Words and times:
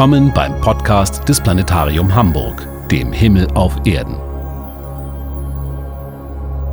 Willkommen 0.00 0.32
beim 0.32 0.58
Podcast 0.62 1.28
des 1.28 1.42
Planetarium 1.42 2.14
Hamburg, 2.14 2.66
dem 2.90 3.12
Himmel 3.12 3.46
auf 3.52 3.76
Erden. 3.84 4.16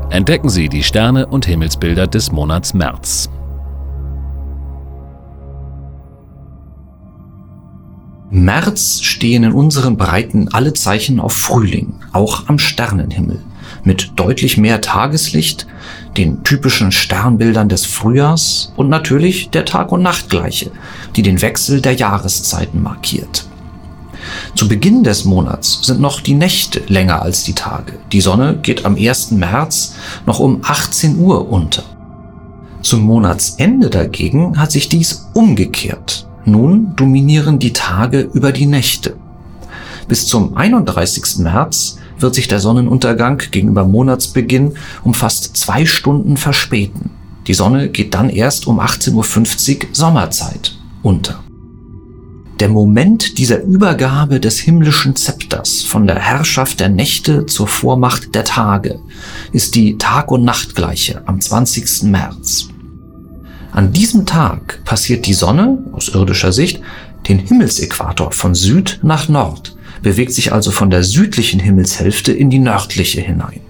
Entdecken 0.10 0.48
Sie 0.48 0.70
die 0.70 0.82
Sterne 0.82 1.28
und 1.28 1.46
Himmelsbilder 1.46 2.08
des 2.08 2.32
Monats 2.32 2.74
März. 2.74 3.30
März 8.30 9.02
stehen 9.02 9.44
in 9.44 9.52
unseren 9.52 9.98
Breiten 9.98 10.48
alle 10.54 10.72
Zeichen 10.72 11.20
auf 11.20 11.34
Frühling, 11.34 11.96
auch 12.14 12.48
am 12.48 12.58
Sternenhimmel, 12.58 13.44
mit 13.84 14.14
deutlich 14.16 14.58
mehr 14.58 14.82
Tageslicht, 14.82 15.68
den 16.18 16.44
typischen 16.44 16.92
Sternbildern 16.92 17.70
des 17.70 17.86
Frühjahrs 17.86 18.74
und 18.76 18.90
natürlich 18.90 19.50
der 19.50 19.66
Tag- 19.66 19.92
und 19.92 20.02
Nachtgleiche, 20.02 20.72
die 21.16 21.22
den 21.22 21.42
Wechsel 21.42 21.82
der 21.82 21.94
Jahreszeiten 21.94 22.82
markiert. 22.82 23.46
Zu 24.56 24.68
Beginn 24.68 25.04
des 25.04 25.26
Monats 25.26 25.80
sind 25.84 26.00
noch 26.00 26.20
die 26.20 26.34
Nächte 26.34 26.82
länger 26.88 27.22
als 27.22 27.44
die 27.44 27.54
Tage. 27.54 27.94
Die 28.12 28.22
Sonne 28.22 28.58
geht 28.62 28.86
am 28.86 28.96
1. 28.96 29.32
März 29.32 29.96
noch 30.26 30.40
um 30.40 30.60
18 30.64 31.18
Uhr 31.18 31.50
unter. 31.50 31.84
Zum 32.82 33.02
Monatsende 33.02 33.90
dagegen 33.90 34.58
hat 34.60 34.72
sich 34.72 34.90
dies 34.90 35.28
umgekehrt. 35.34 36.28
Nun 36.46 36.96
dominieren 36.96 37.60
die 37.60 37.74
Tage 37.74 38.22
über 38.22 38.52
die 38.52 38.66
Nächte. 38.66 39.18
Bis 40.08 40.28
zum 40.28 40.56
31. 40.56 41.40
März 41.40 41.98
wird 42.20 42.36
sich 42.36 42.48
der 42.48 42.60
Sonnenuntergang 42.60 43.42
gegenüber 43.52 43.86
Monatsbeginn 43.86 44.74
um 45.04 45.14
fast 45.14 45.56
zwei 45.58 45.86
Stunden 45.86 46.38
verspäten. 46.38 47.12
Die 47.48 47.54
Sonne 47.54 47.90
geht 47.90 48.14
dann 48.14 48.30
erst 48.30 48.68
um 48.68 48.80
18.50 48.80 49.14
Uhr 49.14 49.88
Sommerzeit 49.94 50.78
unter. 51.02 51.44
Der 52.60 52.70
Moment 52.70 53.38
dieser 53.38 53.62
Übergabe 53.62 54.40
des 54.40 54.58
himmlischen 54.58 55.16
Zepters 55.16 55.84
von 55.84 56.08
der 56.08 56.18
Herrschaft 56.18 56.80
der 56.80 56.90
Nächte 56.90 57.46
zur 57.46 57.68
Vormacht 57.68 58.34
der 58.34 58.44
Tage 58.44 59.00
ist 59.52 59.76
die 59.76 59.98
Tag- 60.00 60.32
und 60.32 60.44
Nachtgleiche 60.44 61.22
am 61.28 61.40
20. 61.40 62.04
März. 62.04 62.70
An 63.72 63.94
diesem 63.94 64.26
Tag 64.26 64.84
passiert 64.86 65.28
die 65.28 65.36
Sonne, 65.36 65.84
aus 65.92 66.10
irdischer 66.10 66.52
Sicht, 66.52 66.82
den 67.30 67.38
Himmelsäquator 67.38 68.32
von 68.32 68.56
Süd 68.56 69.00
nach 69.04 69.30
Nord 69.30 69.77
bewegt 70.02 70.34
sich 70.34 70.54
also 70.54 70.72
von 70.72 70.90
der 70.90 71.04
südlichen 71.04 71.60
Himmelshälfte 71.60 72.32
in 72.32 72.50
die 72.50 72.60
nördliche 72.60 73.22
hinein. 73.22 73.62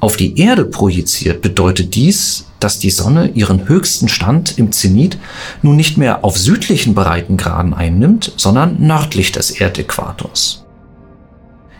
Auf 0.00 0.16
die 0.16 0.38
Erde 0.38 0.66
projiziert 0.66 1.40
bedeutet 1.40 1.94
dies, 1.94 2.46
dass 2.60 2.78
die 2.78 2.90
Sonne 2.90 3.28
ihren 3.28 3.68
höchsten 3.68 4.08
Stand 4.08 4.58
im 4.58 4.70
Zenit 4.70 5.18
nun 5.62 5.76
nicht 5.76 5.96
mehr 5.96 6.24
auf 6.24 6.36
südlichen 6.36 6.94
Breitengraden 6.94 7.72
einnimmt, 7.72 8.32
sondern 8.36 8.76
nördlich 8.80 9.32
des 9.32 9.50
Erdäquators. 9.50 10.64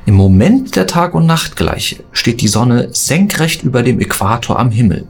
Im 0.06 0.14
Moment 0.14 0.76
der 0.76 0.86
Tag- 0.86 1.14
und 1.14 1.26
Nachtgleiche 1.26 2.04
steht 2.12 2.40
die 2.40 2.48
Sonne 2.48 2.88
senkrecht 2.92 3.62
über 3.62 3.82
dem 3.82 4.00
Äquator 4.00 4.58
am 4.58 4.70
Himmel 4.70 5.06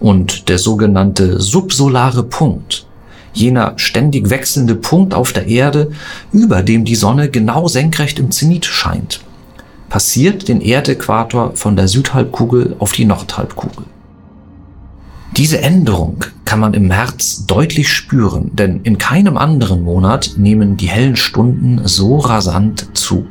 und 0.00 0.48
der 0.48 0.58
sogenannte 0.58 1.40
subsolare 1.40 2.22
Punkt 2.24 2.86
jener 3.32 3.74
ständig 3.76 4.30
wechselnde 4.30 4.74
Punkt 4.74 5.14
auf 5.14 5.32
der 5.32 5.46
Erde, 5.46 5.90
über 6.32 6.62
dem 6.62 6.84
die 6.84 6.96
Sonne 6.96 7.28
genau 7.30 7.68
senkrecht 7.68 8.18
im 8.18 8.30
Zenit 8.30 8.66
scheint, 8.66 9.20
passiert 9.88 10.48
den 10.48 10.60
Erdäquator 10.60 11.52
von 11.54 11.76
der 11.76 11.88
Südhalbkugel 11.88 12.76
auf 12.78 12.92
die 12.92 13.04
Nordhalbkugel. 13.04 13.84
Diese 15.36 15.60
Änderung 15.60 16.24
kann 16.44 16.60
man 16.60 16.74
im 16.74 16.88
März 16.88 17.46
deutlich 17.46 17.92
spüren, 17.92 18.50
denn 18.54 18.80
in 18.82 18.98
keinem 18.98 19.36
anderen 19.36 19.82
Monat 19.84 20.32
nehmen 20.36 20.76
die 20.76 20.88
hellen 20.88 21.16
Stunden 21.16 21.80
so 21.84 22.18
rasant 22.18 22.88
zu. 22.94 23.26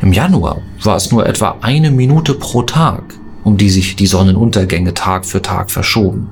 Im 0.00 0.12
Januar 0.12 0.62
war 0.82 0.96
es 0.96 1.10
nur 1.10 1.26
etwa 1.26 1.56
eine 1.60 1.90
Minute 1.90 2.34
pro 2.34 2.62
Tag, 2.62 3.14
um 3.44 3.56
die 3.56 3.70
sich 3.70 3.96
die 3.96 4.06
Sonnenuntergänge 4.06 4.94
Tag 4.94 5.24
für 5.24 5.42
Tag 5.42 5.70
verschoben. 5.70 6.28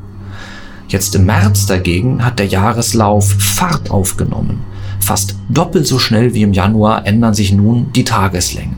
Jetzt 0.88 1.14
im 1.14 1.26
März 1.26 1.66
dagegen 1.66 2.24
hat 2.24 2.38
der 2.38 2.46
Jahreslauf 2.46 3.28
Fahrt 3.38 3.90
aufgenommen. 3.90 4.64
Fast 5.00 5.36
doppelt 5.48 5.86
so 5.86 5.98
schnell 5.98 6.34
wie 6.34 6.42
im 6.42 6.52
Januar 6.52 7.06
ändern 7.06 7.34
sich 7.34 7.52
nun 7.52 7.92
die 7.92 8.04
Tageslängen. 8.04 8.76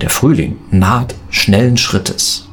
Der 0.00 0.10
Frühling 0.10 0.56
naht 0.70 1.14
schnellen 1.30 1.76
Schrittes. 1.76 2.48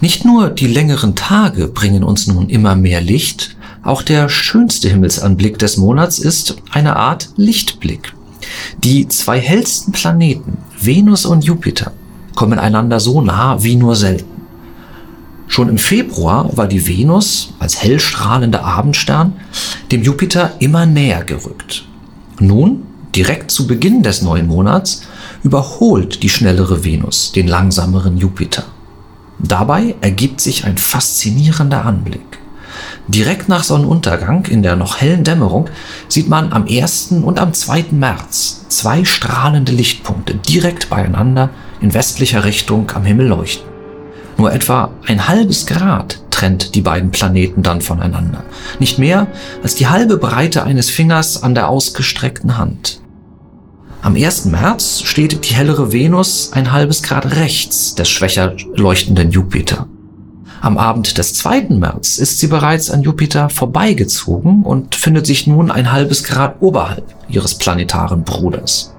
Nicht 0.00 0.24
nur 0.24 0.48
die 0.48 0.66
längeren 0.66 1.14
Tage 1.14 1.68
bringen 1.68 2.04
uns 2.04 2.26
nun 2.26 2.48
immer 2.48 2.74
mehr 2.74 3.00
Licht, 3.00 3.56
auch 3.82 4.02
der 4.02 4.28
schönste 4.28 4.88
Himmelsanblick 4.88 5.58
des 5.58 5.76
Monats 5.76 6.18
ist 6.18 6.56
eine 6.70 6.96
Art 6.96 7.30
Lichtblick. 7.36 8.14
Die 8.82 9.08
zwei 9.08 9.38
hellsten 9.38 9.92
Planeten, 9.92 10.58
Venus 10.80 11.26
und 11.26 11.44
Jupiter, 11.44 11.92
kommen 12.34 12.58
einander 12.58 13.00
so 13.00 13.20
nah 13.20 13.62
wie 13.62 13.76
nur 13.76 13.96
selten. 13.96 14.29
Schon 15.50 15.68
im 15.68 15.78
Februar 15.78 16.56
war 16.56 16.68
die 16.68 16.86
Venus 16.86 17.54
als 17.58 17.82
hellstrahlender 17.82 18.64
Abendstern 18.64 19.32
dem 19.90 20.04
Jupiter 20.04 20.52
immer 20.60 20.86
näher 20.86 21.24
gerückt. 21.24 21.86
Nun, 22.38 22.84
direkt 23.16 23.50
zu 23.50 23.66
Beginn 23.66 24.04
des 24.04 24.22
neuen 24.22 24.46
Monats, 24.46 25.02
überholt 25.42 26.22
die 26.22 26.28
schnellere 26.28 26.84
Venus 26.84 27.32
den 27.32 27.48
langsameren 27.48 28.16
Jupiter. 28.16 28.62
Dabei 29.40 29.96
ergibt 30.00 30.40
sich 30.40 30.66
ein 30.66 30.78
faszinierender 30.78 31.84
Anblick. 31.84 32.38
Direkt 33.08 33.48
nach 33.48 33.64
Sonnenuntergang 33.64 34.44
in 34.44 34.62
der 34.62 34.76
noch 34.76 35.00
hellen 35.00 35.24
Dämmerung 35.24 35.68
sieht 36.06 36.28
man 36.28 36.52
am 36.52 36.68
1. 36.68 37.08
und 37.24 37.40
am 37.40 37.52
2. 37.52 37.86
März 37.90 38.66
zwei 38.68 39.04
strahlende 39.04 39.72
Lichtpunkte 39.72 40.34
direkt 40.34 40.88
beieinander 40.90 41.50
in 41.80 41.92
westlicher 41.92 42.44
Richtung 42.44 42.88
am 42.94 43.04
Himmel 43.04 43.26
leuchten. 43.26 43.69
Nur 44.40 44.54
etwa 44.54 44.88
ein 45.06 45.28
halbes 45.28 45.66
Grad 45.66 46.18
trennt 46.30 46.74
die 46.74 46.80
beiden 46.80 47.10
Planeten 47.10 47.62
dann 47.62 47.82
voneinander. 47.82 48.42
Nicht 48.78 48.98
mehr 48.98 49.26
als 49.62 49.74
die 49.74 49.88
halbe 49.88 50.16
Breite 50.16 50.62
eines 50.62 50.88
Fingers 50.88 51.42
an 51.42 51.54
der 51.54 51.68
ausgestreckten 51.68 52.56
Hand. 52.56 53.02
Am 54.00 54.14
1. 54.14 54.46
März 54.46 55.02
steht 55.04 55.44
die 55.44 55.52
hellere 55.52 55.92
Venus 55.92 56.52
ein 56.54 56.72
halbes 56.72 57.02
Grad 57.02 57.36
rechts 57.36 57.94
des 57.94 58.08
schwächer 58.08 58.54
leuchtenden 58.74 59.30
Jupiter. 59.30 59.88
Am 60.62 60.78
Abend 60.78 61.18
des 61.18 61.34
2. 61.34 61.66
März 61.68 62.16
ist 62.16 62.38
sie 62.38 62.46
bereits 62.46 62.90
an 62.90 63.02
Jupiter 63.02 63.50
vorbeigezogen 63.50 64.62
und 64.62 64.94
findet 64.94 65.26
sich 65.26 65.48
nun 65.48 65.70
ein 65.70 65.92
halbes 65.92 66.24
Grad 66.24 66.62
oberhalb 66.62 67.04
ihres 67.28 67.56
planetaren 67.56 68.24
Bruders. 68.24 68.94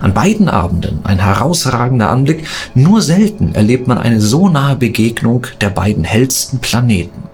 An 0.00 0.12
beiden 0.12 0.48
Abenden 0.48 1.00
ein 1.04 1.18
herausragender 1.18 2.10
Anblick, 2.10 2.46
nur 2.74 3.00
selten 3.00 3.54
erlebt 3.54 3.88
man 3.88 3.98
eine 3.98 4.20
so 4.20 4.48
nahe 4.48 4.76
Begegnung 4.76 5.46
der 5.60 5.70
beiden 5.70 6.04
hellsten 6.04 6.58
Planeten. 6.58 7.24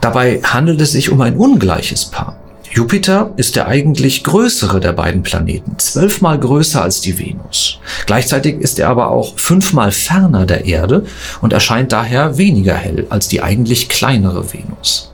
Dabei 0.00 0.40
handelt 0.42 0.80
es 0.80 0.92
sich 0.92 1.10
um 1.10 1.20
ein 1.20 1.36
ungleiches 1.36 2.06
Paar. 2.06 2.36
Jupiter 2.72 3.32
ist 3.36 3.54
der 3.54 3.68
eigentlich 3.68 4.24
größere 4.24 4.80
der 4.80 4.92
beiden 4.92 5.22
Planeten, 5.22 5.78
zwölfmal 5.78 6.38
größer 6.38 6.82
als 6.82 7.02
die 7.02 7.18
Venus. 7.18 7.78
Gleichzeitig 8.06 8.60
ist 8.60 8.78
er 8.78 8.88
aber 8.88 9.10
auch 9.10 9.38
fünfmal 9.38 9.92
ferner 9.92 10.46
der 10.46 10.64
Erde 10.64 11.04
und 11.42 11.52
erscheint 11.52 11.92
daher 11.92 12.38
weniger 12.38 12.74
hell 12.74 13.06
als 13.10 13.28
die 13.28 13.42
eigentlich 13.42 13.90
kleinere 13.90 14.52
Venus. 14.54 15.11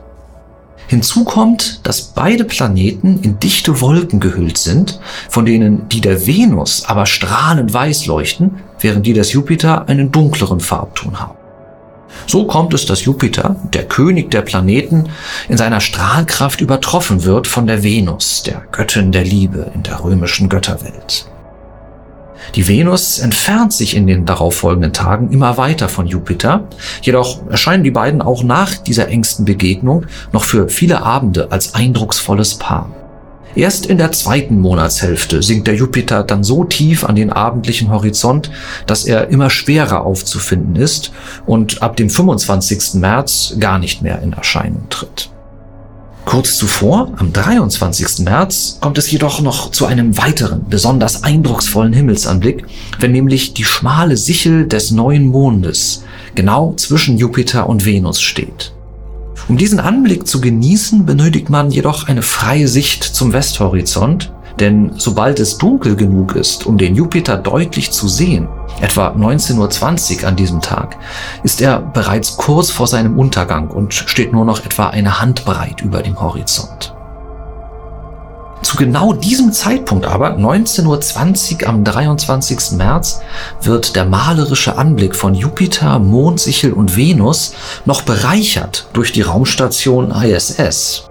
Hinzu 0.88 1.24
kommt, 1.24 1.86
dass 1.86 2.00
beide 2.00 2.44
Planeten 2.44 3.20
in 3.22 3.38
dichte 3.38 3.82
Wolken 3.82 4.20
gehüllt 4.20 4.56
sind, 4.56 4.98
von 5.28 5.44
denen 5.44 5.86
die 5.90 6.00
der 6.00 6.26
Venus 6.26 6.84
aber 6.86 7.04
strahlend 7.04 7.72
weiß 7.72 8.06
leuchten, 8.06 8.62
während 8.80 9.04
die 9.04 9.12
des 9.12 9.32
Jupiter 9.32 9.86
einen 9.86 10.10
dunkleren 10.10 10.60
Farbton 10.60 11.20
haben. 11.20 11.36
So 12.26 12.46
kommt 12.46 12.72
es, 12.72 12.86
dass 12.86 13.04
Jupiter, 13.04 13.56
der 13.74 13.84
König 13.84 14.30
der 14.30 14.40
Planeten, 14.40 15.10
in 15.48 15.58
seiner 15.58 15.80
Strahlkraft 15.80 16.62
übertroffen 16.62 17.24
wird 17.24 17.46
von 17.46 17.66
der 17.66 17.82
Venus, 17.82 18.42
der 18.42 18.62
Göttin 18.72 19.12
der 19.12 19.24
Liebe 19.24 19.70
in 19.74 19.82
der 19.82 20.02
römischen 20.02 20.48
Götterwelt. 20.48 21.26
Die 22.54 22.68
Venus 22.68 23.18
entfernt 23.18 23.72
sich 23.72 23.96
in 23.96 24.06
den 24.06 24.26
darauffolgenden 24.26 24.92
Tagen 24.92 25.30
immer 25.30 25.56
weiter 25.56 25.88
von 25.88 26.06
Jupiter, 26.06 26.68
jedoch 27.02 27.46
erscheinen 27.48 27.84
die 27.84 27.90
beiden 27.90 28.22
auch 28.22 28.42
nach 28.42 28.76
dieser 28.76 29.08
engsten 29.08 29.44
Begegnung 29.44 30.06
noch 30.32 30.44
für 30.44 30.68
viele 30.68 31.02
Abende 31.02 31.50
als 31.52 31.74
eindrucksvolles 31.74 32.56
Paar. 32.56 32.90
Erst 33.54 33.86
in 33.86 33.98
der 33.98 34.12
zweiten 34.12 34.60
Monatshälfte 34.60 35.42
sinkt 35.42 35.66
der 35.66 35.74
Jupiter 35.74 36.22
dann 36.22 36.44
so 36.44 36.64
tief 36.64 37.04
an 37.04 37.16
den 37.16 37.30
abendlichen 37.32 37.90
Horizont, 37.90 38.50
dass 38.86 39.04
er 39.04 39.28
immer 39.30 39.50
schwerer 39.50 40.04
aufzufinden 40.04 40.76
ist 40.76 41.12
und 41.46 41.82
ab 41.82 41.96
dem 41.96 42.10
25. 42.10 42.94
März 43.00 43.56
gar 43.58 43.78
nicht 43.78 44.02
mehr 44.02 44.22
in 44.22 44.32
Erscheinung 44.32 44.88
tritt. 44.90 45.30
Kurz 46.38 46.56
zuvor, 46.56 47.10
am 47.16 47.32
23. 47.32 48.20
März, 48.20 48.78
kommt 48.80 48.96
es 48.96 49.10
jedoch 49.10 49.40
noch 49.40 49.72
zu 49.72 49.86
einem 49.86 50.16
weiteren, 50.18 50.66
besonders 50.70 51.24
eindrucksvollen 51.24 51.92
Himmelsanblick, 51.92 52.64
wenn 53.00 53.10
nämlich 53.10 53.54
die 53.54 53.64
schmale 53.64 54.16
Sichel 54.16 54.68
des 54.68 54.92
neuen 54.92 55.26
Mondes 55.26 56.04
genau 56.36 56.74
zwischen 56.76 57.18
Jupiter 57.18 57.68
und 57.68 57.84
Venus 57.84 58.20
steht. 58.22 58.72
Um 59.48 59.56
diesen 59.56 59.80
Anblick 59.80 60.28
zu 60.28 60.40
genießen, 60.40 61.04
benötigt 61.04 61.50
man 61.50 61.72
jedoch 61.72 62.06
eine 62.06 62.22
freie 62.22 62.68
Sicht 62.68 63.02
zum 63.02 63.32
Westhorizont, 63.32 64.32
denn 64.60 64.92
sobald 64.96 65.40
es 65.40 65.58
dunkel 65.58 65.96
genug 65.96 66.36
ist, 66.36 66.66
um 66.66 66.78
den 66.78 66.94
Jupiter 66.94 67.36
deutlich 67.36 67.90
zu 67.90 68.06
sehen, 68.06 68.46
etwa 68.80 69.08
19.20 69.08 70.22
Uhr 70.22 70.28
an 70.28 70.36
diesem 70.36 70.60
Tag, 70.60 70.96
ist 71.42 71.60
er 71.60 71.80
bereits 71.80 72.36
kurz 72.36 72.70
vor 72.70 72.86
seinem 72.86 73.18
Untergang 73.18 73.68
und 73.68 73.94
steht 73.94 74.32
nur 74.32 74.44
noch 74.44 74.64
etwa 74.64 74.88
eine 74.88 75.20
Handbreit 75.20 75.80
über 75.80 76.02
dem 76.02 76.20
Horizont. 76.20 76.94
Zu 78.62 78.76
genau 78.76 79.12
diesem 79.12 79.52
Zeitpunkt 79.52 80.06
aber, 80.06 80.36
19.20 80.36 81.62
Uhr 81.62 81.68
am 81.68 81.84
23. 81.84 82.72
März, 82.76 83.20
wird 83.62 83.94
der 83.94 84.04
malerische 84.04 84.76
Anblick 84.76 85.14
von 85.14 85.34
Jupiter, 85.34 85.98
Mond, 85.98 86.40
Sichel 86.40 86.72
und 86.72 86.96
Venus 86.96 87.54
noch 87.84 88.02
bereichert 88.02 88.88
durch 88.92 89.12
die 89.12 89.22
Raumstation 89.22 90.10
ISS. 90.10 91.04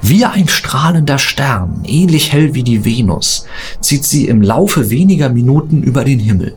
Wie 0.00 0.24
ein 0.24 0.46
strahlender 0.46 1.18
Stern, 1.18 1.82
ähnlich 1.84 2.32
hell 2.32 2.54
wie 2.54 2.62
die 2.62 2.84
Venus, 2.84 3.46
zieht 3.80 4.04
sie 4.04 4.28
im 4.28 4.40
Laufe 4.40 4.90
weniger 4.90 5.28
Minuten 5.28 5.82
über 5.82 6.04
den 6.04 6.20
Himmel. 6.20 6.54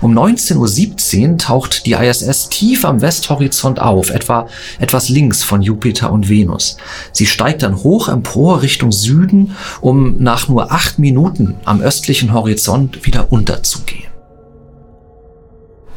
Um 0.00 0.16
19.17 0.16 1.30
Uhr 1.30 1.38
taucht 1.38 1.86
die 1.86 1.92
ISS 1.92 2.48
tief 2.48 2.84
am 2.84 3.00
Westhorizont 3.00 3.80
auf, 3.80 4.10
etwa 4.10 4.46
etwas 4.78 5.08
links 5.08 5.42
von 5.42 5.60
Jupiter 5.60 6.12
und 6.12 6.28
Venus. 6.28 6.76
Sie 7.12 7.26
steigt 7.26 7.62
dann 7.62 7.82
hoch 7.82 8.08
empor 8.08 8.62
Richtung 8.62 8.92
Süden, 8.92 9.56
um 9.80 10.22
nach 10.22 10.48
nur 10.48 10.70
acht 10.70 10.98
Minuten 10.98 11.56
am 11.64 11.80
östlichen 11.80 12.32
Horizont 12.32 13.06
wieder 13.06 13.32
unterzugehen. 13.32 14.08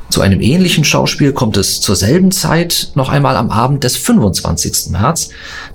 Zu 0.10 0.20
einem 0.20 0.42
ähnlichen 0.42 0.84
Schauspiel 0.84 1.32
kommt 1.32 1.56
es 1.56 1.80
zur 1.80 1.96
selben 1.96 2.32
Zeit 2.32 2.92
noch 2.96 3.08
einmal 3.08 3.38
am 3.38 3.50
Abend 3.50 3.86
des 3.86 3.96
25. 3.96 4.90
März, 4.90 5.30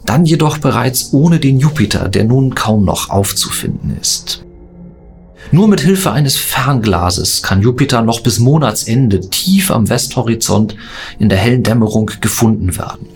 dann 0.05 0.27
jedoch 0.27 0.59
bereits 0.59 1.13
ohne 1.13 1.41
den 1.41 1.59
Jupiter, 1.59 2.11
der 2.11 2.25
nun 2.25 2.55
kaum 2.55 2.85
noch 2.85 3.09
aufzufinden 3.09 3.97
ist. 3.99 4.46
Nur 5.53 5.69
mit 5.69 5.81
Hilfe 5.81 6.11
eines 6.11 6.37
Fernglases 6.37 7.43
kann 7.43 7.63
Jupiter 7.63 8.03
noch 8.03 8.21
bis 8.21 8.41
Monatsende 8.41 9.21
tief 9.21 9.71
am 9.71 9.89
Westhorizont 9.89 10.77
in 11.19 11.29
der 11.29 11.39
hellen 11.39 11.63
Dämmerung 11.63 12.11
gefunden 12.21 12.77
werden. 12.77 13.09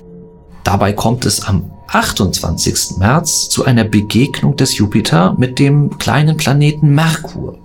Dabei 0.63 0.93
kommt 0.93 1.27
es 1.27 1.43
am 1.43 1.71
28. 1.89 2.99
März 2.99 3.49
zu 3.49 3.65
einer 3.65 3.83
Begegnung 3.83 4.57
des 4.57 4.79
Jupiter 4.79 5.35
mit 5.39 5.59
dem 5.59 5.99
kleinen 5.99 6.37
Planeten 6.37 6.95
Merkur. 6.95 7.59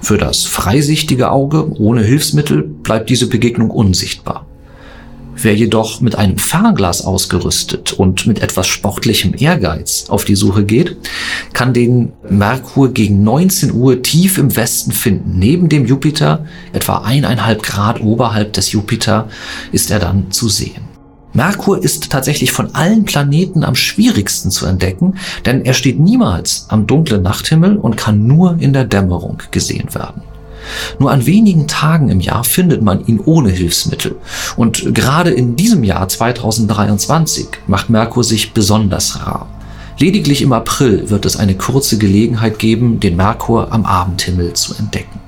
Für 0.00 0.18
das 0.18 0.44
freisichtige 0.44 1.32
Auge 1.32 1.68
ohne 1.80 2.02
Hilfsmittel 2.02 2.62
bleibt 2.62 3.10
diese 3.10 3.28
Begegnung 3.28 3.70
unsichtbar. 3.70 4.45
Wer 5.38 5.54
jedoch 5.54 6.00
mit 6.00 6.16
einem 6.16 6.38
Fernglas 6.38 7.04
ausgerüstet 7.04 7.92
und 7.92 8.26
mit 8.26 8.40
etwas 8.40 8.66
sportlichem 8.66 9.34
Ehrgeiz 9.36 10.06
auf 10.08 10.24
die 10.24 10.34
Suche 10.34 10.64
geht, 10.64 10.96
kann 11.52 11.74
den 11.74 12.12
Merkur 12.28 12.92
gegen 12.92 13.22
19 13.22 13.72
Uhr 13.72 14.02
tief 14.02 14.38
im 14.38 14.56
Westen 14.56 14.92
finden. 14.92 15.38
Neben 15.38 15.68
dem 15.68 15.84
Jupiter, 15.84 16.46
etwa 16.72 17.02
eineinhalb 17.02 17.62
Grad 17.62 18.00
oberhalb 18.00 18.54
des 18.54 18.72
Jupiter, 18.72 19.28
ist 19.72 19.90
er 19.90 19.98
dann 19.98 20.30
zu 20.30 20.48
sehen. 20.48 20.86
Merkur 21.34 21.84
ist 21.84 22.10
tatsächlich 22.10 22.50
von 22.50 22.74
allen 22.74 23.04
Planeten 23.04 23.62
am 23.62 23.74
schwierigsten 23.74 24.50
zu 24.50 24.64
entdecken, 24.64 25.16
denn 25.44 25.66
er 25.66 25.74
steht 25.74 26.00
niemals 26.00 26.64
am 26.70 26.86
dunklen 26.86 27.22
Nachthimmel 27.22 27.76
und 27.76 27.98
kann 27.98 28.26
nur 28.26 28.56
in 28.58 28.72
der 28.72 28.84
Dämmerung 28.84 29.42
gesehen 29.50 29.94
werden. 29.94 30.22
Nur 30.98 31.10
an 31.10 31.26
wenigen 31.26 31.66
Tagen 31.66 32.08
im 32.08 32.20
Jahr 32.20 32.44
findet 32.44 32.82
man 32.82 33.04
ihn 33.06 33.20
ohne 33.24 33.50
Hilfsmittel. 33.50 34.16
Und 34.56 34.94
gerade 34.94 35.30
in 35.30 35.56
diesem 35.56 35.84
Jahr 35.84 36.08
2023 36.08 37.48
macht 37.66 37.90
Merkur 37.90 38.24
sich 38.24 38.52
besonders 38.52 39.20
rar. 39.20 39.48
Lediglich 39.98 40.42
im 40.42 40.52
April 40.52 41.08
wird 41.08 41.24
es 41.24 41.36
eine 41.36 41.54
kurze 41.54 41.96
Gelegenheit 41.96 42.58
geben, 42.58 43.00
den 43.00 43.16
Merkur 43.16 43.72
am 43.72 43.86
Abendhimmel 43.86 44.52
zu 44.52 44.74
entdecken. 44.74 45.20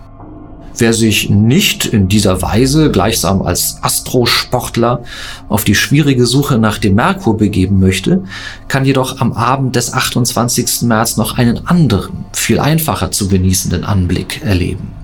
Wer 0.77 0.93
sich 0.93 1.29
nicht 1.29 1.87
in 1.87 2.07
dieser 2.07 2.41
Weise 2.41 2.93
gleichsam 2.93 3.43
als 3.43 3.79
Astrosportler 3.83 5.03
auf 5.49 5.65
die 5.65 5.75
schwierige 5.75 6.25
Suche 6.25 6.59
nach 6.59 6.79
dem 6.79 6.95
Merkur 6.95 7.37
begeben 7.37 7.81
möchte, 7.81 8.23
kann 8.69 8.85
jedoch 8.85 9.21
am 9.21 9.33
Abend 9.33 9.75
des 9.75 9.93
28. 9.93 10.83
März 10.83 11.17
noch 11.17 11.37
einen 11.37 11.67
anderen, 11.67 12.27
viel 12.33 12.61
einfacher 12.61 13.11
zu 13.11 13.27
genießenden 13.29 13.83
Anblick 13.83 14.45
erleben. 14.45 14.98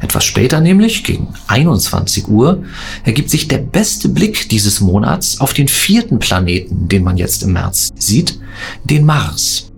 Etwas 0.00 0.24
später 0.24 0.60
nämlich, 0.60 1.04
gegen 1.04 1.28
21 1.46 2.28
Uhr, 2.28 2.62
ergibt 3.04 3.30
sich 3.30 3.48
der 3.48 3.58
beste 3.58 4.08
Blick 4.08 4.48
dieses 4.48 4.80
Monats 4.80 5.40
auf 5.40 5.52
den 5.52 5.68
vierten 5.68 6.18
Planeten, 6.18 6.88
den 6.88 7.04
man 7.04 7.18
jetzt 7.18 7.42
im 7.42 7.52
März 7.52 7.90
sieht, 7.96 8.40
den 8.84 9.04
Mars. 9.04 9.70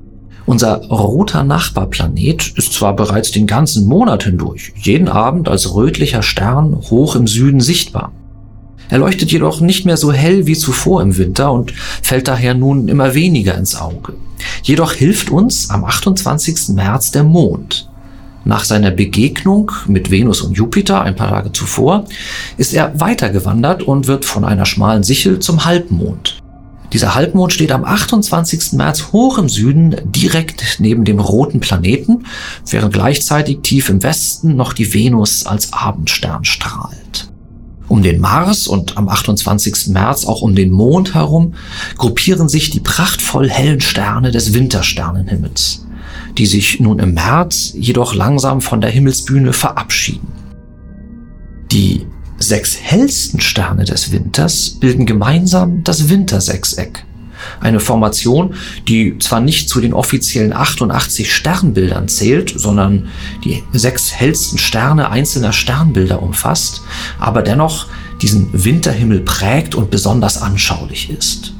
Unser 0.47 0.85
roter 0.87 1.45
Nachbarplanet 1.45 2.53
ist 2.57 2.73
zwar 2.73 2.95
bereits 2.97 3.31
den 3.31 3.47
ganzen 3.47 3.87
Monat 3.87 4.25
hindurch, 4.25 4.73
jeden 4.77 5.09
Abend 5.09 5.49
als 5.49 5.75
rötlicher 5.75 6.23
Stern 6.23 6.77
hoch 6.91 7.17
im 7.17 7.27
Süden 7.27 7.61
sichtbar. 7.61 8.13
Er 8.89 8.99
leuchtet 8.99 9.33
jedoch 9.33 9.61
nicht 9.61 9.87
mehr 9.87 9.97
so 9.97 10.13
hell 10.13 10.47
wie 10.47 10.57
zuvor 10.57 11.01
im 11.01 11.17
Winter 11.17 11.53
und 11.53 11.73
fällt 12.03 12.29
daher 12.29 12.55
nun 12.55 12.89
immer 12.89 13.15
weniger 13.15 13.57
ins 13.57 13.77
Auge. 13.77 14.15
Jedoch 14.63 14.93
hilft 14.93 15.31
uns 15.31 15.71
am 15.71 15.85
28. 15.85 16.75
März 16.75 17.11
der 17.11 17.25
Mond. 17.25 17.89
Nach 18.45 18.65
seiner 18.65 18.91
Begegnung 18.91 19.71
mit 19.87 20.11
Venus 20.11 20.41
und 20.41 20.57
Jupiter 20.57 21.03
ein 21.03 21.15
paar 21.15 21.31
Tage 21.31 21.53
zuvor 21.53 22.07
ist 22.57 22.75
er 22.75 22.99
weitergewandert 23.01 23.85
und 23.85 24.09
wird 24.09 24.25
von 24.25 24.45
einer 24.45 24.67
schmalen 24.67 25.05
Sichel 25.05 25.39
zum 25.39 25.65
Halbmond. 25.65 26.39
Dieser 26.93 27.15
Halbmond 27.15 27.53
steht 27.53 27.73
am 27.73 27.85
28. 27.85 28.73
März 28.73 29.13
hoch 29.13 29.39
im 29.39 29.49
Süden, 29.49 29.97
direkt 30.05 30.77
neben 30.79 31.05
dem 31.05 31.21
roten 31.21 31.61
Planeten, 31.61 32.27
während 32.69 32.93
gleichzeitig 32.93 33.61
tief 33.63 33.89
im 33.89 34.03
Westen 34.03 34.57
noch 34.57 34.73
die 34.73 34.93
Venus 34.93 35.47
als 35.47 35.73
Abendstern 35.73 36.45
strahlt. 36.45 37.31
Um 37.89 38.03
den 38.03 38.21
Mars 38.21 38.67
und 38.67 38.97
am 38.97 39.09
28. 39.09 39.89
März 39.89 40.27
auch 40.27 40.43
um 40.43 40.55
den 40.55 40.71
Mond 40.71 41.15
herum 41.15 41.55
gruppieren 41.97 42.49
sich 42.49 42.71
die 42.71 42.81
prachtvoll 42.81 43.49
hellen 43.49 43.81
Sterne 43.81 44.31
des 44.31 44.53
Wintersternenhimmels 44.53 45.87
die 46.39 46.47
sich 46.47 46.81
nun 46.81 46.99
im 46.99 47.15
März 47.15 47.73
jedoch 47.75 48.15
langsam 48.15 48.61
von 48.61 48.81
der 48.81 48.91
Himmelsbühne 48.91 49.53
verabschieden. 49.53 50.29
Die 51.71 52.07
sechs 52.39 52.77
hellsten 52.81 53.41
Sterne 53.41 53.85
des 53.85 54.13
Winters 54.13 54.71
bilden 54.81 55.07
gemeinsam 55.07 55.85
das 55.85 56.09
Wintersechseck. 56.09 57.05
Eine 57.61 57.81
Formation, 57.81 58.55
die 58.89 59.19
zwar 59.19 59.41
nicht 59.41 59.69
zu 59.69 59.81
den 59.81 59.95
offiziellen 59.95 60.53
88 60.53 61.33
Sternbildern 61.35 62.09
zählt, 62.09 62.53
sondern 62.57 63.09
die 63.45 63.63
sechs 63.73 64.13
hellsten 64.13 64.59
Sterne 64.59 65.11
einzelner 65.11 65.53
Sternbilder 65.53 66.23
umfasst, 66.23 66.83
aber 67.19 67.43
dennoch 67.43 67.87
diesen 68.21 68.49
Winterhimmel 68.53 69.21
prägt 69.21 69.75
und 69.75 69.91
besonders 69.91 70.41
anschaulich 70.41 71.11
ist. 71.11 71.53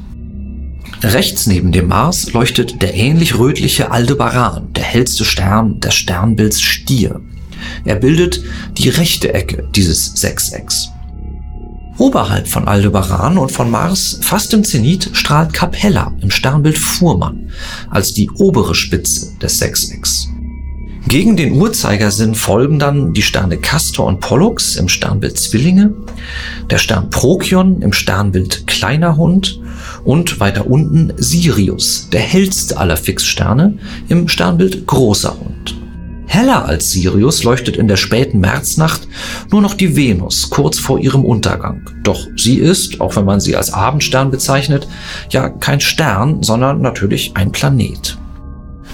Rechts 1.03 1.47
neben 1.47 1.73
dem 1.73 1.89
Mars 1.89 2.31
leuchtet 2.31 2.81
der 2.81 2.93
ähnlich 2.93 3.37
rötliche 3.37 3.91
Aldebaran, 3.91 4.71
der 4.73 4.83
hellste 4.83 5.25
Stern 5.25 5.81
des 5.81 5.95
Sternbilds 5.95 6.61
Stier. 6.61 7.19
Er 7.83 7.95
bildet 7.95 8.41
die 8.77 8.87
rechte 8.87 9.33
Ecke 9.33 9.67
dieses 9.75 10.13
Sechsecks. 10.15 10.89
Oberhalb 11.97 12.47
von 12.47 12.69
Aldebaran 12.69 13.37
und 13.37 13.51
von 13.51 13.69
Mars, 13.69 14.17
fast 14.21 14.53
im 14.53 14.63
Zenit, 14.63 15.09
strahlt 15.11 15.53
Capella 15.53 16.13
im 16.21 16.31
Sternbild 16.31 16.77
Fuhrmann 16.77 17.51
als 17.89 18.13
die 18.13 18.31
obere 18.31 18.73
Spitze 18.73 19.37
des 19.41 19.57
Sechsecks. 19.57 20.29
Gegen 21.05 21.35
den 21.35 21.51
Uhrzeigersinn 21.51 22.33
folgen 22.33 22.79
dann 22.79 23.13
die 23.13 23.21
Sterne 23.21 23.57
Castor 23.57 24.05
und 24.05 24.21
Pollux 24.21 24.77
im 24.77 24.87
Sternbild 24.87 25.37
Zwillinge, 25.37 25.93
der 26.69 26.77
Stern 26.77 27.09
Prokion 27.09 27.81
im 27.81 27.91
Sternbild 27.91 28.67
Kleiner 28.67 29.17
Hund 29.17 29.59
und 30.03 30.39
weiter 30.39 30.67
unten 30.67 31.13
Sirius, 31.17 32.09
der 32.11 32.21
hellste 32.21 32.77
aller 32.77 32.97
Fixsterne 32.97 33.77
im 34.09 34.27
Sternbild 34.27 34.85
Großer 34.85 35.37
Hund. 35.39 35.75
Heller 36.25 36.65
als 36.65 36.91
Sirius 36.91 37.43
leuchtet 37.43 37.77
in 37.77 37.87
der 37.87 37.97
späten 37.97 38.39
Märznacht 38.39 39.07
nur 39.51 39.61
noch 39.61 39.75
die 39.75 39.95
Venus 39.95 40.49
kurz 40.49 40.79
vor 40.79 40.99
ihrem 40.99 41.25
Untergang. 41.25 41.89
Doch 42.03 42.27
sie 42.35 42.57
ist, 42.57 43.01
auch 43.01 43.15
wenn 43.15 43.25
man 43.25 43.39
sie 43.39 43.55
als 43.55 43.71
Abendstern 43.71 44.31
bezeichnet, 44.31 44.87
ja 45.29 45.49
kein 45.49 45.79
Stern, 45.79 46.41
sondern 46.41 46.81
natürlich 46.81 47.33
ein 47.35 47.51
Planet. 47.51 48.17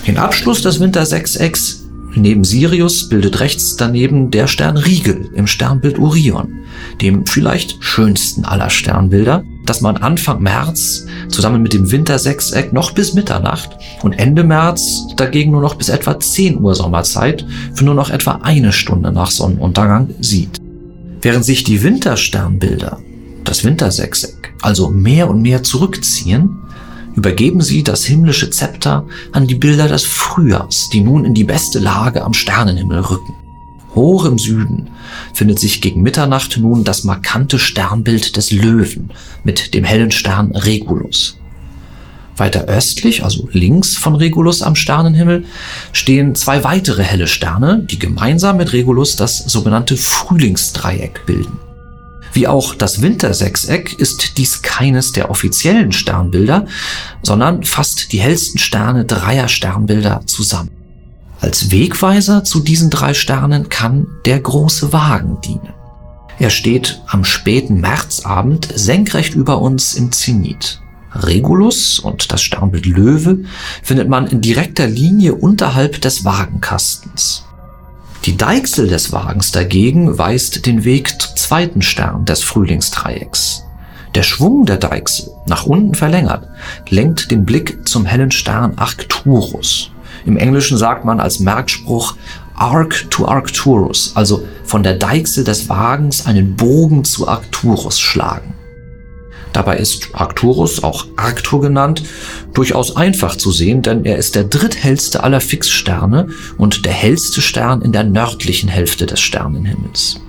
Den 0.06 0.18
Abschluss 0.18 0.62
des 0.62 0.80
Wintersechsecks 0.80 1.86
Neben 2.16 2.44
Sirius 2.44 3.08
bildet 3.08 3.40
rechts 3.40 3.76
daneben 3.76 4.32
der 4.32 4.48
Stern 4.48 4.78
Rigel 4.78 5.30
im 5.36 5.48
Sternbild 5.48 6.00
Orion, 6.00 6.60
dem 7.02 7.26
vielleicht 7.26 7.78
schönsten 7.84 8.46
aller 8.46 8.70
Sternbilder, 8.70 9.44
das 9.70 9.82
man 9.82 9.98
Anfang 9.98 10.42
März 10.42 11.06
zusammen 11.28 11.62
mit 11.62 11.74
dem 11.74 11.92
Wintersechseck 11.92 12.74
noch 12.74 12.90
bis 12.92 13.14
Mitternacht 13.14 13.78
und 14.02 14.14
Ende 14.14 14.44
März 14.44 15.06
dagegen 15.16 15.52
nur 15.52 15.62
noch 15.62 15.76
bis 15.76 15.90
etwa 15.90 16.20
10 16.20 16.60
Uhr 16.60 16.74
Sommerzeit 16.74 17.46
für 17.76 17.86
nur 17.86 17.94
noch 17.94 18.10
etwa 18.10 18.40
eine 18.42 18.74
Stunde 18.74 19.12
nach 19.12 19.30
Sonnenuntergang 19.30 20.10
sieht. 20.22 20.58
Während 21.22 21.46
sich 21.46 21.64
die 21.66 21.84
Wintersternbilder, 21.84 22.98
das 23.44 23.64
Wintersechseck, 23.64 24.54
also 24.64 24.90
mehr 24.90 25.30
und 25.30 25.44
mehr 25.44 25.62
zurückziehen, 25.62 26.50
übergeben 27.16 27.62
sie 27.62 27.84
das 27.84 28.04
himmlische 28.04 28.50
Zepter 28.50 29.06
an 29.34 29.46
die 29.46 29.56
Bilder 29.56 29.88
des 29.88 30.04
Frühjahrs, 30.04 30.90
die 30.92 31.02
nun 31.02 31.26
in 31.26 31.36
die 31.36 31.44
beste 31.44 31.78
Lage 31.78 32.24
am 32.24 32.34
Sternenhimmel 32.34 33.02
rücken. 33.02 33.36
Hoch 33.96 34.26
im 34.26 34.38
Süden 34.38 34.90
findet 35.34 35.60
sich 35.60 35.82
gegen 35.82 36.02
Mitternacht 36.02 36.58
nun 36.58 36.84
das 36.84 37.04
markante 37.04 37.60
Sternbild 37.60 38.38
des 38.38 38.52
Löwen 38.52 39.12
mit 39.44 39.74
dem 39.74 39.84
hellen 39.84 40.12
Stern 40.12 40.56
Regulus. 40.56 41.38
Weiter 42.40 42.66
östlich, 42.66 43.24
also 43.24 43.50
links 43.52 43.98
von 43.98 44.16
Regulus 44.16 44.62
am 44.62 44.76
Sternenhimmel, 44.76 45.46
stehen 45.92 46.36
zwei 46.36 46.64
weitere 46.64 47.04
helle 47.04 47.28
Sterne, 47.28 47.84
die 47.84 48.00
gemeinsam 48.00 48.58
mit 48.58 48.72
Regulus 48.72 49.16
das 49.16 49.40
sogenannte 49.40 49.98
Frühlingsdreieck 49.98 51.26
bilden. 51.26 51.60
Wie 52.32 52.48
auch 52.48 52.76
das 52.76 53.02
Wintersechseck 53.02 54.00
ist 54.00 54.38
dies 54.38 54.62
keines 54.62 55.12
der 55.12 55.30
offiziellen 55.30 55.92
Sternbilder, 55.92 56.66
sondern 57.24 57.64
fasst 57.64 58.14
die 58.14 58.20
hellsten 58.20 58.60
Sterne 58.60 59.06
dreier 59.06 59.48
Sternbilder 59.48 60.22
zusammen. 60.26 60.79
Als 61.42 61.72
Wegweiser 61.72 62.44
zu 62.44 62.60
diesen 62.60 62.90
drei 62.90 63.14
Sternen 63.14 63.70
kann 63.70 64.08
der 64.26 64.40
große 64.40 64.92
Wagen 64.92 65.40
dienen. 65.42 65.74
Er 66.38 66.50
steht 66.50 67.02
am 67.08 67.26
späten 67.26 67.80
Märzabend 67.80 68.70
senkrecht 68.74 69.36
über 69.36 69.62
uns 69.62 69.94
im 69.94 70.12
Zenit. 70.12 70.82
Regulus 71.14 72.00
und 72.00 72.32
das 72.32 72.42
Sternbild 72.42 72.86
Löwe 72.86 73.40
findet 73.82 74.10
man 74.10 74.28
in 74.28 74.42
direkter 74.42 74.88
Linie 74.88 75.36
unterhalb 75.36 76.02
des 76.02 76.24
Wagenkastens. 76.24 77.46
Die 78.26 78.38
Deichsel 78.38 78.88
des 78.88 79.12
Wagens 79.12 79.52
dagegen 79.52 80.18
weist 80.18 80.66
den 80.66 80.84
Weg 80.84 81.22
zum 81.22 81.36
zweiten 81.36 81.82
Stern 81.82 82.26
des 82.26 82.44
Frühlingsdreiecks. 82.44 83.64
Der 84.14 84.24
Schwung 84.24 84.66
der 84.66 84.78
Deichsel, 84.78 85.32
nach 85.46 85.66
unten 85.66 85.96
verlängert, 85.96 86.48
lenkt 86.90 87.32
den 87.32 87.46
Blick 87.46 87.88
zum 87.88 88.06
hellen 88.06 88.32
Stern 88.32 88.74
Arcturus. 88.78 89.92
Im 90.30 90.38
Englischen 90.38 90.78
sagt 90.78 91.06
man 91.06 91.20
als 91.20 91.40
Merkspruch 91.40 92.16
Arc 92.54 93.10
to 93.10 93.28
Arcturus, 93.28 94.12
also 94.14 94.44
von 94.64 94.84
der 94.84 94.94
Deichsel 94.94 95.44
des 95.44 95.70
Wagens 95.70 96.28
einen 96.28 96.56
Bogen 96.56 97.04
zu 97.04 97.28
Arcturus 97.28 98.00
schlagen. 98.00 98.54
Dabei 99.54 99.78
ist 99.78 100.10
Arcturus, 100.14 100.84
auch 100.84 101.08
Arctur 101.16 101.62
genannt, 101.62 102.04
durchaus 102.54 102.96
einfach 102.96 103.38
zu 103.38 103.52
sehen, 103.52 103.82
denn 103.82 104.06
er 104.06 104.18
ist 104.18 104.36
der 104.36 104.44
dritthellste 104.44 105.24
aller 105.24 105.42
Fixsterne 105.42 106.28
und 106.60 106.86
der 106.86 106.94
hellste 106.94 107.42
Stern 107.42 107.82
in 107.82 107.92
der 107.92 108.04
nördlichen 108.04 108.70
Hälfte 108.70 109.08
des 109.08 109.20
Sternenhimmels. 109.20 110.22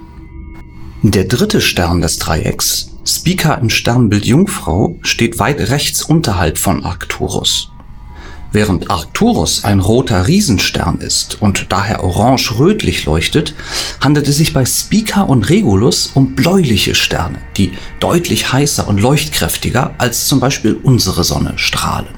Der 1.03 1.25
dritte 1.25 1.61
Stern 1.61 2.01
des 2.01 2.17
Dreiecks, 2.17 2.89
Spica 3.05 3.53
im 3.53 3.69
Sternbild 3.69 4.25
Jungfrau, 4.25 4.97
steht 5.03 5.39
weit 5.39 5.61
rechts 5.69 6.03
unterhalb 6.03 6.57
von 6.57 6.87
Arcturus. 6.87 7.71
Während 8.53 8.91
Arcturus 8.91 9.63
ein 9.63 9.79
roter 9.79 10.27
Riesenstern 10.27 10.99
ist 10.99 11.41
und 11.41 11.67
daher 11.71 12.03
orange-rötlich 12.03 13.05
leuchtet, 13.05 13.55
handelt 14.01 14.27
es 14.27 14.39
sich 14.39 14.53
bei 14.53 14.65
Spica 14.65 15.23
und 15.23 15.49
Regulus 15.51 16.11
um 16.15 16.35
bläuliche 16.35 16.97
Sterne, 16.97 17.39
die 17.57 17.73
deutlich 18.01 18.53
heißer 18.53 18.89
und 18.89 19.01
leuchtkräftiger 19.01 19.95
als 19.99 20.27
zum 20.27 20.41
Beispiel 20.41 20.77
unsere 20.83 21.23
Sonne 21.23 21.53
strahlen. 21.57 22.09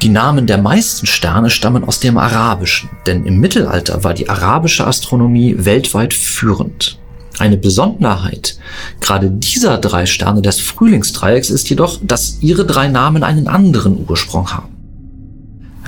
Die 0.00 0.08
Namen 0.08 0.46
der 0.46 0.58
meisten 0.58 1.06
Sterne 1.06 1.50
stammen 1.50 1.84
aus 1.84 2.00
dem 2.00 2.16
Arabischen, 2.16 2.88
denn 3.06 3.26
im 3.26 3.38
Mittelalter 3.38 4.04
war 4.04 4.14
die 4.14 4.30
arabische 4.30 4.86
Astronomie 4.86 5.54
weltweit 5.58 6.14
führend. 6.14 6.98
Eine 7.38 7.58
Besonderheit 7.58 8.58
gerade 9.00 9.30
dieser 9.30 9.76
drei 9.78 10.06
Sterne 10.06 10.40
des 10.40 10.60
Frühlingsdreiecks 10.60 11.50
ist 11.50 11.68
jedoch, 11.68 11.98
dass 12.02 12.38
ihre 12.40 12.64
drei 12.64 12.88
Namen 12.88 13.22
einen 13.22 13.48
anderen 13.48 14.08
Ursprung 14.08 14.50
haben. 14.50 14.77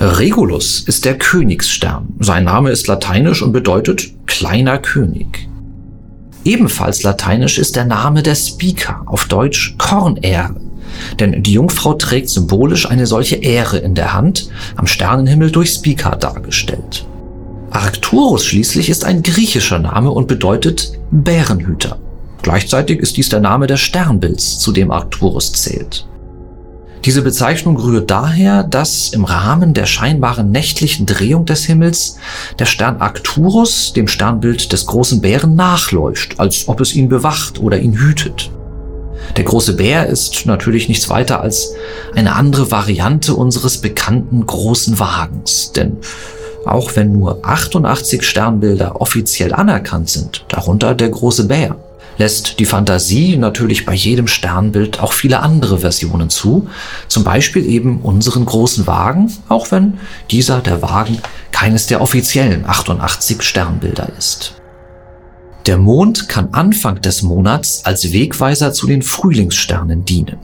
Regulus 0.03 0.81
ist 0.81 1.05
der 1.05 1.19
Königsstern. 1.19 2.15
Sein 2.21 2.45
Name 2.45 2.71
ist 2.71 2.87
lateinisch 2.87 3.43
und 3.43 3.53
bedeutet 3.53 4.11
kleiner 4.27 4.79
König. 4.79 5.47
Ebenfalls 6.43 7.03
lateinisch 7.03 7.59
ist 7.59 7.77
der 7.77 7.85
Name 7.85 8.23
der 8.23 8.35
Speaker, 8.35 9.03
auf 9.05 9.27
Deutsch 9.27 9.75
Kornähre. 9.77 10.57
Denn 11.19 11.43
die 11.43 11.53
Jungfrau 11.53 11.93
trägt 11.93 12.31
symbolisch 12.31 12.89
eine 12.89 13.07
solche 13.07 13.37
Ähre 13.37 13.77
in 13.77 13.95
der 13.95 14.15
Hand, 14.15 14.49
am 14.75 14.87
Sternenhimmel 14.87 15.51
durch 15.51 15.69
Speaker 15.69 16.17
dargestellt. 16.17 17.05
Arcturus 17.71 18.47
schließlich 18.47 18.89
ist 18.89 19.05
ein 19.05 19.23
griechischer 19.23 19.81
Name 19.81 20.11
und 20.11 20.29
bedeutet 20.29 20.93
Bärenhüter. 21.11 21.99
Gleichzeitig 22.41 23.01
ist 23.01 23.19
dies 23.19 23.29
der 23.29 23.41
Name 23.41 23.67
des 23.67 23.81
Sternbilds, 23.81 24.61
zu 24.61 24.73
dem 24.73 24.91
Arcturus 24.91 25.53
zählt. 25.53 26.07
Diese 27.05 27.23
Bezeichnung 27.23 27.79
rührt 27.79 28.11
daher, 28.11 28.63
dass 28.63 29.09
im 29.09 29.25
Rahmen 29.25 29.73
der 29.73 29.87
scheinbaren 29.87 30.51
nächtlichen 30.51 31.07
Drehung 31.07 31.47
des 31.47 31.65
Himmels 31.65 32.17
der 32.59 32.67
Stern 32.67 32.99
Arcturus 32.99 33.95
dem 33.95 34.07
Sternbild 34.07 34.71
des 34.73 34.85
großen 34.85 35.23
Bären 35.23 35.55
nachläuft, 35.55 36.39
als 36.39 36.69
ob 36.69 36.81
es 36.81 36.95
ihn 36.95 37.09
bewacht 37.09 37.59
oder 37.59 37.79
ihn 37.79 37.95
hütet. 37.95 38.51
Der 39.37 39.45
große 39.45 39.75
Bär 39.77 40.07
ist 40.07 40.45
natürlich 40.45 40.89
nichts 40.89 41.09
weiter 41.09 41.41
als 41.41 41.73
eine 42.15 42.35
andere 42.35 42.71
Variante 42.71 43.35
unseres 43.35 43.79
bekannten 43.79 44.45
großen 44.45 44.99
Wagens, 44.99 45.73
denn 45.73 45.97
auch 46.67 46.97
wenn 46.97 47.13
nur 47.13 47.41
88 47.43 48.23
Sternbilder 48.23 49.01
offiziell 49.01 49.55
anerkannt 49.55 50.11
sind, 50.11 50.45
darunter 50.49 50.95
der 50.95 51.09
große 51.09 51.47
Bär, 51.47 51.77
lässt 52.21 52.61
die 52.61 52.67
Fantasie 52.67 53.39
natürlich 53.39 53.87
bei 53.87 53.95
jedem 53.95 54.27
Sternbild 54.27 55.01
auch 55.01 55.15
viele 55.15 55.41
andere 55.41 55.79
Versionen 55.79 56.29
zu, 56.29 56.69
zum 57.09 57.25
Beispiel 57.25 57.65
eben 57.65 58.03
unseren 58.03 58.45
großen 58.45 58.87
Wagen, 58.87 59.33
auch 59.49 59.73
wenn 59.73 59.95
dieser 60.31 60.61
der 60.61 60.83
Wagen 60.83 61.19
keines 61.51 61.87
der 61.87 62.03
offiziellen 62.03 62.67
88 62.67 63.43
Sternbilder 63.43 64.13
ist. 64.19 64.55
Der 65.65 65.79
Mond 65.79 66.29
kann 66.29 66.51
Anfang 66.53 67.01
des 67.01 67.23
Monats 67.23 67.87
als 67.87 68.13
Wegweiser 68.13 68.75
zu 68.75 68.87
den 68.87 69.01
Frühlingssternen 69.01 70.05
dienen. 70.05 70.37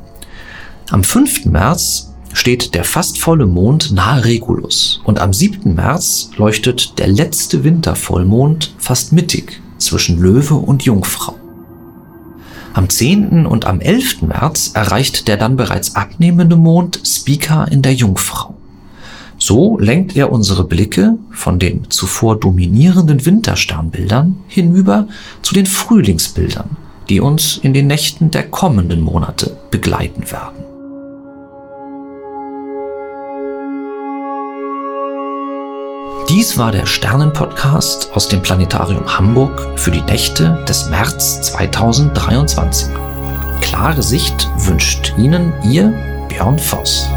Am 0.91 1.05
5. 1.05 1.45
März 1.45 2.15
steht 2.33 2.75
der 2.75 2.85
fast 2.85 3.19
volle 3.19 3.45
Mond 3.45 3.93
nahe 3.93 4.25
Regulus 4.25 5.03
und 5.05 5.19
am 5.19 5.35
7. 5.35 5.75
März 5.75 6.31
leuchtet 6.39 6.99
der 6.99 7.09
letzte 7.09 7.65
Wintervollmond 7.65 8.75
fast 8.79 9.13
mittig 9.13 9.61
zwischen 9.77 10.19
Löwe 10.19 10.55
und 10.55 10.83
Jungfrau. 10.83 11.37
Am 12.77 12.91
10. 12.91 13.47
und 13.47 13.65
am 13.65 13.81
11. 13.81 14.21
März 14.21 14.73
erreicht 14.75 15.29
der 15.29 15.39
dann 15.39 15.57
bereits 15.57 15.97
abnehmende 15.97 16.57
Mond 16.57 17.01
Spica 17.07 17.65
in 17.65 17.81
der 17.81 17.95
Jungfrau. 17.95 18.55
So 19.39 19.79
lenkt 19.79 20.15
er 20.15 20.31
unsere 20.31 20.63
Blicke 20.63 21.17
von 21.31 21.59
den 21.59 21.89
zuvor 21.89 22.39
dominierenden 22.39 23.25
Wintersternbildern 23.25 24.37
hinüber 24.47 25.09
zu 25.41 25.55
den 25.55 25.65
Frühlingsbildern, 25.65 26.77
die 27.09 27.21
uns 27.21 27.57
in 27.57 27.73
den 27.73 27.87
Nächten 27.87 28.31
der 28.31 28.43
kommenden 28.43 29.01
Monate 29.01 29.57
begleiten 29.71 30.31
werden. 30.31 30.76
Dies 36.29 36.59
war 36.59 36.73
der 36.73 36.87
Sternenpodcast 36.87 38.11
aus 38.13 38.27
dem 38.27 38.43
Planetarium 38.43 39.17
Hamburg 39.17 39.79
für 39.79 39.93
die 39.93 40.01
Nächte 40.01 40.59
des 40.69 40.91
März 40.91 41.41
2023. 41.43 42.89
Klare 43.61 44.03
Sicht 44.03 44.49
wünscht 44.57 45.15
Ihnen 45.17 45.53
Ihr 45.63 45.93
Björn 46.29 46.59
Voss. 46.59 47.09